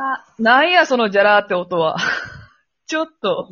[0.00, 1.96] あ、なんやそのじゃらーって音は。
[2.86, 3.48] ちょっと、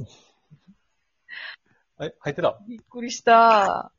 [2.01, 3.91] え、入ってたびっくりした。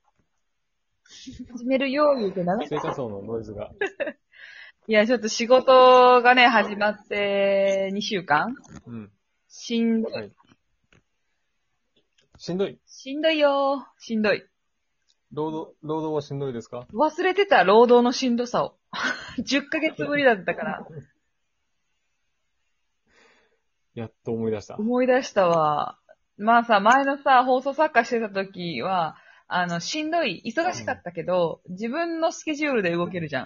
[1.52, 2.58] 始めるよ、言うてな。
[2.68, 3.72] 生活音のノイズが。
[4.88, 8.56] いや、ちょっと仕事がね、始まって2週間
[8.86, 9.12] うん。
[9.50, 10.14] しんどい。
[10.14, 10.32] はい。
[12.38, 12.80] しんどい。
[12.86, 14.02] しんどいよー。
[14.02, 14.46] しんどい。
[15.34, 16.88] 労働、労働はしんどいですか？
[16.94, 18.78] 忘れてた、労働のしんどさを。
[19.40, 20.88] 10ヶ月ぶりだったから、
[23.98, 24.76] やっと思い出した。
[24.78, 25.98] 思い出したわ。
[26.38, 33.46] まあさ、前のさ、放送作家してた時は、あの、しんどい、忙しかったけど、自分のスケジュールで動けるじゃん。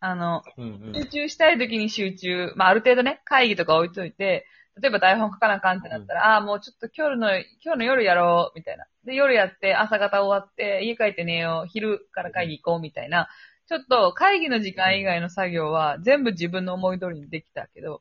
[0.00, 2.52] あの、うん集中したい時に集中。
[2.56, 4.44] まあ、ある程度ね、会議とか置いといて、
[4.82, 8.86] 例えば台本書かなあかんってなったら、ああー、もうちょっと今日の、今日の夜やろう、みたいな。
[9.04, 13.28] で、夜やって、朝方終わって、家帰って寝よう、昼から会議行こう、みたいな。
[13.68, 18.00] ちょっと会議の時間以外の作業は全部自分の思い通りにできたけど、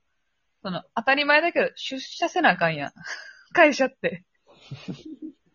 [0.67, 2.91] その、当たり前だけど、出社せなあかんやん。
[3.55, 4.25] 会社って。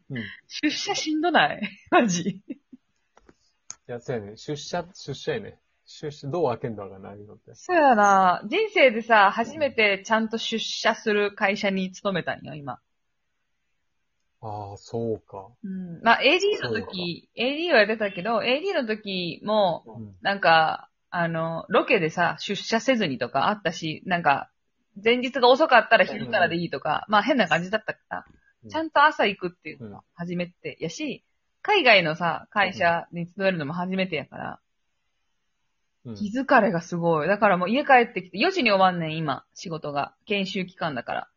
[0.09, 0.19] うん。
[0.19, 1.61] い出社しんどない？
[1.91, 2.41] マジ。
[3.87, 4.39] や、そうやね。
[4.39, 5.59] 出社、出社やね。
[5.85, 7.55] 出社、どう開けんだかな、いうのって。
[7.55, 8.41] そうやな。
[8.47, 12.81] 人生でさ、初めてちゃんと出社する会社に勤めたんよ、今。
[14.41, 15.51] ああ、そうか。
[15.63, 16.01] うん。
[16.03, 20.17] まあ、AD の時、AD はやってたけど、AD の時も、うん。
[20.23, 24.51] なんか、あの、ロケでさ、出社せずにとかあったし、なんか、
[25.03, 28.25] 前日が遅かったら昼からでいいとか、まあ変な感じだったから、
[28.71, 31.25] ちゃんと朝行くっていうのが初めてやし、
[31.63, 34.61] 海外のさ、会社に勤めるのも初めてやから、
[36.05, 36.15] うん。
[36.17, 37.29] 気疲れがすごい。
[37.29, 40.15] だからもう家帰ってきて、4時に終わんねん、今、仕事が。
[40.27, 41.29] 研修期間だから。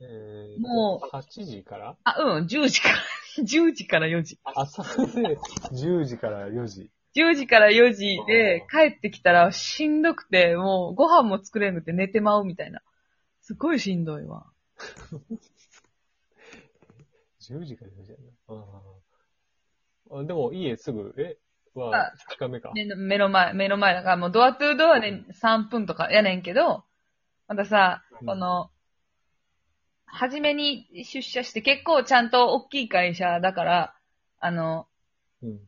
[0.00, 1.14] えー、もう。
[1.14, 1.96] 8時から？
[2.04, 2.96] あ、うん、10時から、
[3.44, 4.38] 10時から4時。
[4.44, 5.36] 朝 で
[5.72, 6.90] 10時から4時。
[7.14, 12.80] 10時から4時で帰ってきたらしんどくて、もうご飯も作れんくて寝てまうみたいな。
[13.44, 14.46] すごいしんどいわ。
[17.42, 18.24] 10時から4時やな。
[18.48, 20.24] あーあ。
[20.24, 21.36] でも、家すぐ、え？
[21.74, 22.72] はあ、2日目か。
[22.74, 26.84] 目の目の前、目の前だからもうドアトゥードアで3分とかやねんけど、
[27.46, 28.70] またさ、うんこの、
[30.06, 33.94] 初めに出社して結構ちゃんと大きい会社だから、
[34.40, 34.88] あの、
[35.42, 35.60] うん。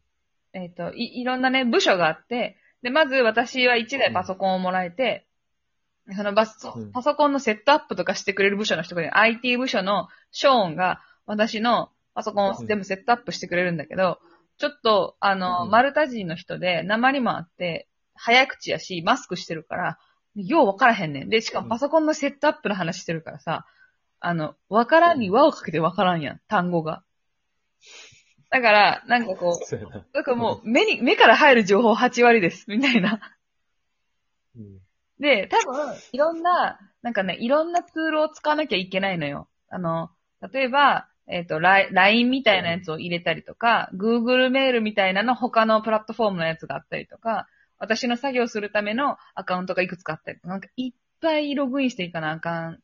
[0.55, 5.26] えっ、とい、いろんなね、部署があって、で、まず私は1台パソコンをもらえて、
[6.15, 14.19] そのバスうんパソコンのセットアップとかしてくれる部署の人がいる、IT 部署のショーンが私のパソコンを全部セットアップしてくれるんだけど、
[14.59, 19.99] ちょっと、あの、うんマルタ人の人で、鉛もあって、早口やし、マスクしてるから、
[20.35, 21.29] ようわからへんねん。
[21.29, 23.67] で、しかもパソコンのセットアップの話してるからさ、
[24.21, 27.03] あの、わからんに輪をかけてわからんやん、単語が。
[28.51, 30.07] だから、なんかこう、そうやな。
[30.15, 33.21] なんかもう、目に、目から入る情報8割です、みたいな。
[34.57, 34.81] うん。
[35.21, 39.49] で、多分、いろんな、なんかね、いろんなツールを使わなきゃいけないのよ。
[39.69, 40.11] あの、
[40.53, 52.79] 例えば、えっ、と、ライ LINE みたいなやつを入れたりとか、Google メールみたいなの他のプラットフォームのやつがあったりとか、私の作業するためのアカウントがいくつかあったりとか、なんかいっぱいログインしていかなあかん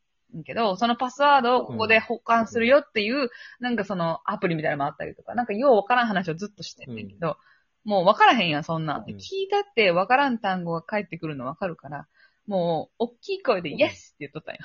[0.44, 7.36] けど、そのパスワードをここで保管するよっていう、なんかそのアプリみたいなのもあったりとか、なんかようわからん話をずっとしてんねんけど、
[7.84, 9.14] もうわからへんやん、そんなうん。
[9.14, 12.06] 聞いたってわからん単語が返ってくるのわかるから、
[12.46, 14.60] もう、大きい声で、うんイエスって言っとったんよ。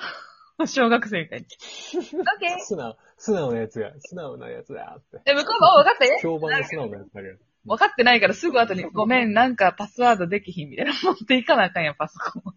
[0.66, 1.46] 小学生みたいに。
[2.18, 5.20] オッケー素直、素直なやつが、素直なやつだって。
[5.24, 6.18] で、向こうが、お、分かったよ。
[6.20, 7.38] 評判の素直なやつだけど。
[7.66, 10.92] 分かってないからすぐ後に、ごめん、なんかパスワードできひんみたいな。
[10.92, 12.54] 持っていかなあかんやん、パソコン。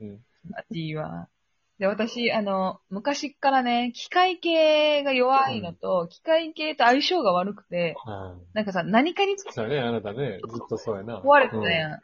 [0.00, 0.24] うん。
[0.54, 1.28] あっちは。
[1.78, 7.94] で、私、あの、昔っからね、機械系が弱いのと、機械系と相性が悪くて。
[8.54, 11.20] なんかさ、何かにそうやね、あなたね、ずっとそうやな。
[11.20, 12.00] 壊れてたやん。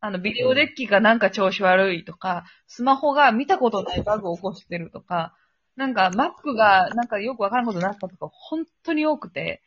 [0.00, 5.34] あの、ビデオデッキがなんか調子悪いとか、スマホが見たことないバグを起こしてるとか、
[5.76, 9.62] なんか Mac がなんかよくわからんことになったとか、本当に多くて。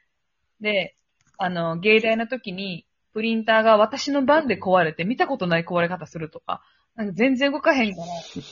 [0.59, 0.95] で、
[1.37, 6.61] あの、芸大の時に、プリンターが私の番で壊れて、見たことない壊れ方するとか、
[6.95, 8.07] なんか全然動かへんから、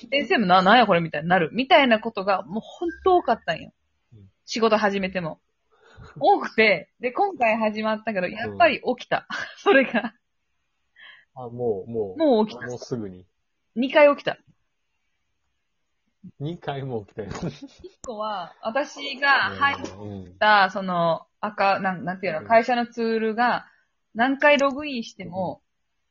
[0.09, 1.50] 先生もな、なんやこれみたいになる。
[1.51, 3.71] みたいなことがもう本当多かったんよ
[4.13, 4.30] うん。
[4.45, 5.39] 仕事始めても。
[6.19, 9.27] 多くて、で、今回始まったけど、やっぱり起きた。
[9.57, 10.13] それが。
[11.38, 12.66] あ、もう、もう、もう起きた。
[12.66, 13.25] もうすぐに。
[13.78, 14.38] 2回起きた。
[16.42, 17.30] 2回も起きたよ。
[17.30, 17.51] 1
[18.06, 20.38] 個は、私が入っうん。
[20.39, 23.68] た、その、赤、なん、なんていうの、会社のツールが、
[24.16, 25.62] 何回ログインしても、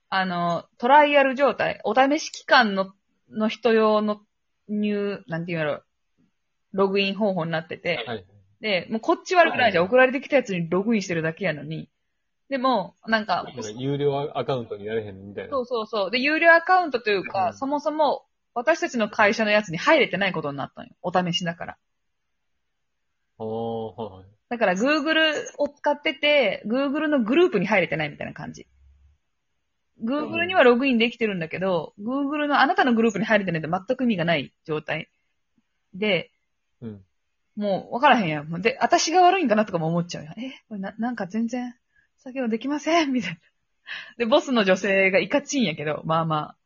[0.09, 2.93] あの、トライアル状態、お試し期間の、
[3.29, 4.21] の人用の
[4.69, 5.81] 入、なんていうの、
[6.73, 8.25] ログイン方法になってて、はい。
[8.61, 9.85] で、もうこっち悪くないじゃん。
[9.85, 11.89] 送られてきたやつにログインしてるだけやのに、
[12.49, 15.51] でも、なんか、なんか有料アカウントになれへんみたいな。
[15.51, 16.11] そうそうそう。
[16.11, 20.95] で、有料アカウントというか、うんそもそも私たちの会社のやつに入れてないことになったのよ。
[21.03, 21.77] お試しだから。
[23.39, 24.25] ああ、はい。
[24.49, 28.67] だから Google を使ってて、Google のグループに入れてないみたいな感じ。
[30.03, 35.11] Google にはログインできてるんだけど、Google のあなたのグループに入れてないと全く意味がない状態。
[35.95, 36.31] で、
[36.81, 37.05] うん。
[37.57, 38.63] もう分からへんやん。
[38.63, 40.33] で、私が悪いんかなとかも思っちゃうよ。
[40.37, 41.75] え、これな、なんか全然
[42.27, 43.39] 作業できませんみたいな。
[44.19, 46.57] で、ボスの女性がイカチンやけど、まあまあ、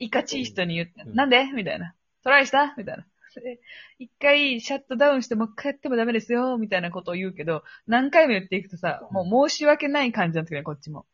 [0.00, 1.44] イカチン人に言って、うんなんで？
[1.54, 1.94] みたいな。
[2.24, 2.74] トライした？
[2.76, 3.06] みたいな。
[3.36, 3.60] で
[3.98, 11.06] 一回シャットダウンしてもう一回やってもダメですよ、みたいなことを言うけど、何回も言っていくとさ、もう申し訳ない感じになってくるね、こっちも。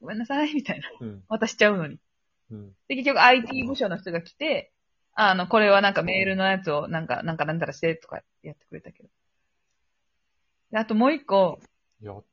[0.00, 0.90] ごめんなさい、みたいな。
[1.00, 1.22] うん。
[1.28, 1.98] 渡しちゃうのに。
[2.50, 2.72] うん。
[2.88, 4.72] で、結局 IT 部署の人が来て、
[5.14, 9.08] あの、これはなんかメールのやつをなんか、なんかなんたらしてとかやってくれたけど。
[10.70, 11.60] であともう一個、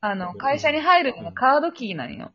[0.02, 2.34] あの、会社に入るのがカードキーなんよ。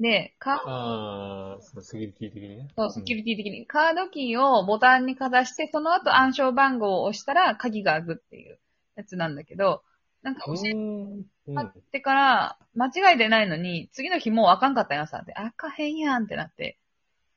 [0.00, 2.68] で、カああ、そのセキュリティ的にね。
[2.76, 3.66] そう、セキュリティ的に。
[3.66, 8.58] カードキーをボタンにかざして、その後暗証番号を押したら鍵が開くっていう
[8.96, 9.82] やつなんだけど、
[10.22, 11.26] なんか教えうん。
[11.48, 11.54] うん。
[11.54, 15.22] 買ってから、間違いでないのに、次の日もう開かんかったんやさ。
[15.22, 16.78] で、開かへんやんってなって。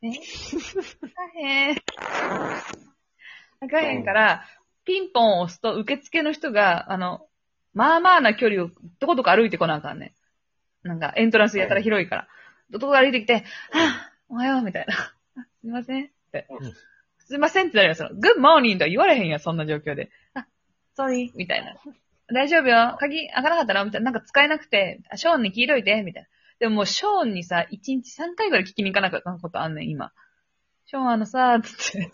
[0.01, 0.09] え？
[0.11, 0.19] 開
[1.11, 1.75] かへん。
[3.61, 4.45] 開かへんから、
[4.85, 7.27] ピンポンを押すと受付の人が、あの、
[7.75, 8.69] まあまあな距離を
[8.99, 10.15] どこどこ歩いてこなあかんね
[10.83, 10.87] ん。
[10.87, 12.27] なんか、エントランスやたら広いから。
[12.69, 13.43] どこどこ歩いてきて、はぁ、
[14.29, 14.95] おはよう、みたいな。
[14.95, 15.13] あ
[15.61, 16.05] すいません。
[16.05, 16.73] ってうん。
[17.19, 20.09] すいませんってなるよ、その、グッモーニングとは言われへんやん、そんな状況で。
[20.33, 20.47] あ、
[20.95, 21.75] ソリー、みたいな。
[22.31, 22.95] 大丈夫よ。
[22.99, 23.85] 鍵開かなかったの？
[23.85, 24.11] みたいな。
[24.11, 26.29] なんか使えなくて、あショーンに聞いといて、みたいな。
[26.59, 30.11] でももうショーンにさ、1日3回ぐらい聞きに行かなかったことあんねん、今。
[30.87, 32.11] ショーンあのさ、つって。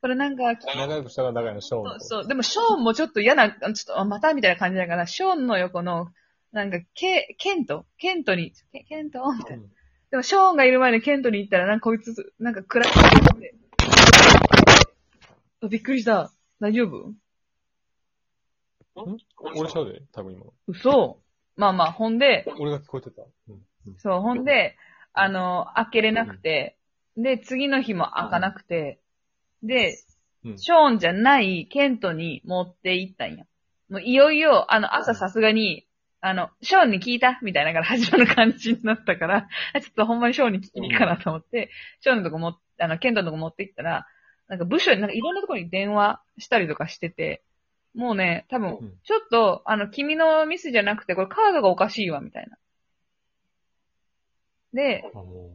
[0.00, 1.90] これなんか、仲良くしたが仲良いのショーンと。
[2.00, 2.28] そうそう。
[2.28, 6.08] でもショーンもちょっと嫌な、ちょっと、あまたみたいな感じだから、ショーンの横の、
[6.52, 7.86] なんか、ケ、ケント？
[7.98, 9.20] ケントに、ケケント？
[9.32, 9.62] みたいな。
[9.62, 9.72] うん
[10.10, 13.02] でもショーンがいる前にケントに行ったら、なんかこいつ、なんか暗い感
[13.34, 13.54] じで。
[15.62, 16.30] あびっくりした。
[16.60, 17.08] 大丈夫？
[17.08, 17.16] ん？
[19.56, 20.44] 俺ちゃうで、多分今。
[20.66, 21.18] 嘘
[21.56, 23.22] まあまあ、ほんで、俺が聞こえてた。
[23.48, 23.54] うん。
[23.86, 24.76] うんそう、ほんで、
[25.14, 26.76] あの、開けれなくて、
[27.16, 29.00] で、次の日も開かなくて、
[29.62, 29.98] で、
[30.44, 30.58] うん。
[30.58, 33.44] ショーンじゃないケントに持って行ったんや。
[33.88, 35.86] もういよいよ、あの、朝さすがに、
[36.20, 41.70] あの、ショーンに聞いたみたいなから始まる感じになったから、あちょっとほんまにショーンに聞きに行くかなと思って、
[42.00, 44.06] ショーンのとこも、あの、ケントのとこ持って行ったら、
[44.48, 47.42] なんか部署になんかいろんなところに電話したりとかしてて、
[47.94, 52.56] もうね、多分うん、ちょっと、あの、君のミスじゃなくて、これカードがおかしいわ、みたいな。
[54.72, 55.50] で、あ、も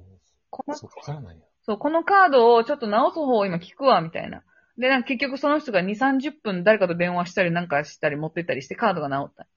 [0.57, 1.43] このう、そっからなんや。
[1.61, 4.43] そう、このカードをちょっと直す方を今聞くわ、みたいな。
[4.77, 9.47] で、なんか結局その人が2、30分誰かと電話したりなんかしたり持ってったりしてカードが直った。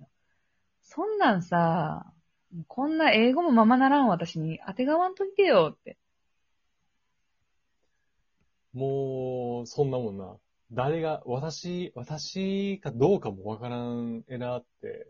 [0.82, 2.12] そんなんさ、
[2.67, 5.97] こんな英語もままならん私に当てがわんといてよって。
[8.73, 10.37] もう、そんなもんな。
[10.73, 15.06] 誰が、私、私かどうかもわからんエラーって、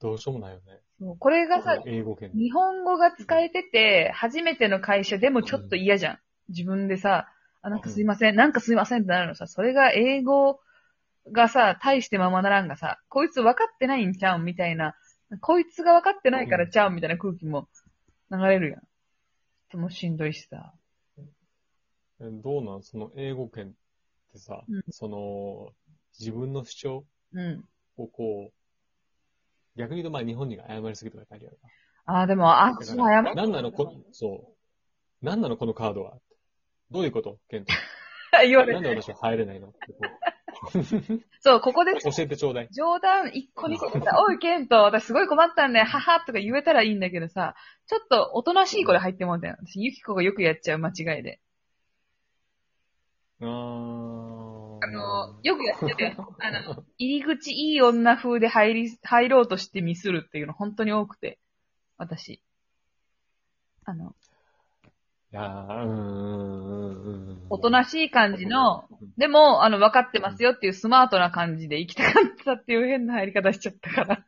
[0.00, 0.80] どうしようもないよね。
[0.98, 2.38] そうこれがさ、英語圏で。
[2.38, 6.18] 日本語が使えてて、初めての会社でもちょっと嫌じゃん。
[6.48, 7.28] 自分でさ、
[7.62, 10.60] あ、なんかすいません、なんかすいませんってなるのさ、それが英語
[11.32, 14.94] がさ、大してままならんがさ、こいつ分かってないんちゃうんみたいな、
[15.40, 17.68] こいつが分かってないからちゃうんみたいな空気も
[18.30, 18.82] 流れるやん。
[19.70, 20.72] ともしんどいしさ。
[22.20, 22.82] えどうなん？
[22.82, 23.70] その英語圏っ
[24.32, 25.74] てさ、うんその、
[26.18, 27.64] 自分の主張うん。
[27.96, 28.52] をこう、
[29.76, 31.58] 逆に言うとまあ日本人が謝りすぎとか書いてある
[32.06, 34.54] あー、でも、あ、だそう謝から、なんなのこ、そ
[35.22, 35.24] う。
[35.24, 36.18] なんなのこのカードは
[36.90, 37.38] どういうこと？
[37.50, 37.72] ケント。
[38.46, 38.74] 言われる。
[38.74, 39.68] なんで私は入れないの？
[39.68, 40.04] ってこ
[41.40, 42.68] そう、ここでう教えてちょうだい。
[42.70, 47.54] 冗談一個に個でさ、 おい、ケント、私すごい困ったんだよ、ははとか言えたらいいんだけどさ、
[47.86, 49.56] ちょっとおとなしい子で入ってもんだよ。
[49.60, 51.40] 私、ユキコがよくやっちゃう間違いで。
[53.40, 54.15] あー。
[54.86, 56.36] あの、よくやってるよ。
[56.38, 61.40] あの、入り口いい女風で入り、入ろうとしてミスるっていうの本当に多くて。
[61.98, 62.40] 私。
[63.84, 64.14] あの、
[65.32, 67.46] いやー、うーん。
[67.50, 74.26] おとなしい感じの、でも、あの、分かってますよっていうスマートな感じで行きたかったっていう変な入り方しちゃったから。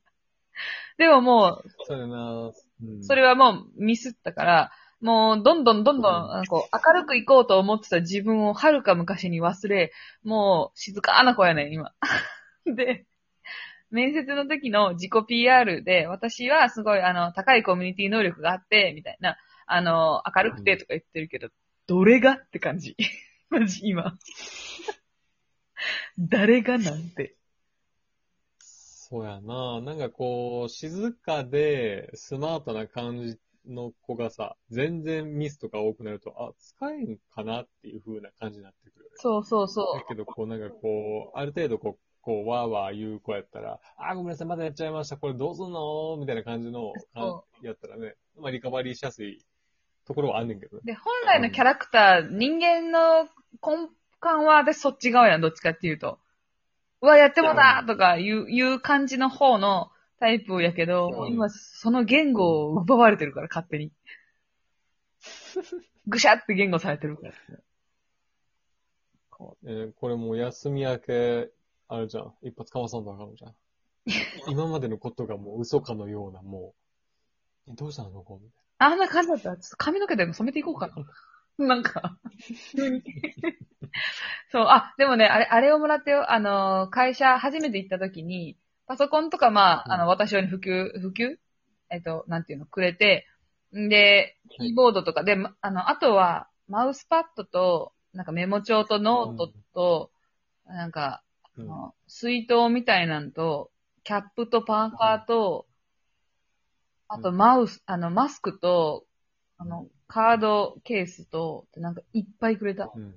[0.97, 9.93] でももう、それはもうミスったから、もうどんどんどんどん、あのこう明るく行こうと思ってた自分を遥か昔に忘れ、
[10.25, 11.93] もう静かな子やねん、今。
[12.67, 13.07] で、
[13.91, 21.49] 面接の時の自己 PR で、私はすごいあの、高いコミュニティ能力があって、みたいな、あの、明るくてとか言ってるけど、
[21.87, 22.97] どれがって感じ。
[23.49, 24.19] マジ今。
[26.19, 27.37] 誰がなんて。
[28.59, 29.81] そうやな。
[29.81, 39.17] なんかこう、静かでスマートな感じの子がさ、全然ミスとか多くなると、あ、使えんかなっていう風な感じになってくるよね。
[39.17, 49.45] そうそうそだけど、こうなんかこう、ある程度こう、こう、わーわー言う子やったら、あー、ごめんなさい、まだやっちゃいました、これどうすんのみたいな感じの、そやったらね、まあリカバリーしやすい
[50.07, 50.87] ところはあんねんけどねう。。
[50.87, 53.25] で、本来のキャラクター、人間の
[53.65, 53.89] 根
[54.23, 56.19] 幹は私そっち側やん、どっちかっていうと。
[57.01, 63.93] うわ、やってもだとかいう、いう感じの方のタイプやけど、うん今その言語を奪われてるから、勝手に。
[66.07, 67.35] ぐしゃって言語されてるから。
[69.31, 71.51] こえーこれもう休み明け、
[71.89, 73.55] あれじゃん、一発かまさんとあかんのじゃん。
[74.49, 76.75] 今までのことがもう嘘かのような、も
[77.67, 78.41] う、えどうしたのここ？
[78.43, 80.95] みたいあんな感じだったら、ちょっと髪の毛でも染めていこうかな。
[81.67, 82.19] なんか。
[84.53, 86.31] そう、あ、でもね、あれ、あれをもらってよ。
[86.31, 88.57] あの、会社初めて行った時に、
[88.89, 90.01] パソコンとか、まあ、あうん。
[90.01, 91.37] の、私用に普及、普及？
[91.91, 93.27] えっと、なんていうの、くれて、
[93.77, 100.11] んで、キーボードとか、で、まあの、あとは、マウスパッドと、なんかメモ帳とノートと、
[100.67, 101.23] なんか、
[101.57, 103.71] あの水筒みたいなんと、
[104.05, 105.67] キャップとパーカーと、
[107.09, 109.05] あとマウス、あの、マスクと、
[109.59, 112.91] あの、カードケースと、なんかいっぱいくれた。
[112.95, 113.15] うん。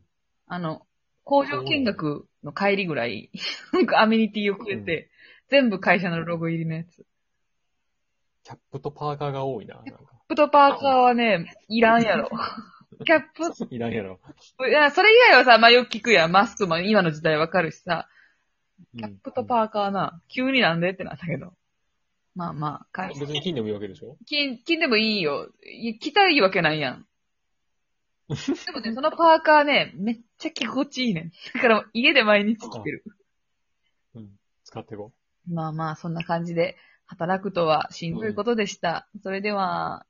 [0.47, 0.85] あの、
[1.23, 3.31] 工場見学の帰りぐらい、
[3.71, 5.10] なんかアメニティをくれて、
[5.51, 7.05] 全部会社のロゴ入りのやつ。
[8.43, 9.75] キャップとパーカーが多いな。
[9.75, 9.91] なんか
[10.29, 12.29] プとパーカーはね、いらんやろ。
[13.05, 13.23] キャッ
[13.67, 14.19] プ、いらんやろ。
[14.67, 16.31] いや、それ以外はさ、まあよく聞くやん。
[16.31, 18.07] マスクも今の時代わかるしさ、
[18.97, 21.53] キャップとーパーカーな、急になんでってなったけど。
[22.33, 24.15] まあまあ、会社別に金でもいいわけでしょ？
[24.25, 25.51] 金、金でもいいよ。
[25.65, 27.05] い着たらいいわけないやん。
[28.29, 31.31] でもね、そのパーカーね、めっちゃ着心地いいねん。
[31.53, 33.03] だから家で毎日着てる。
[34.15, 34.29] うん。
[34.63, 35.20] 使っていこう。
[35.47, 39.07] まあまあ、そんな感じで、働くとはしんどいことでした。
[39.21, 40.05] それでは、